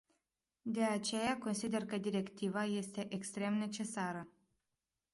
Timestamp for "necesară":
3.57-4.27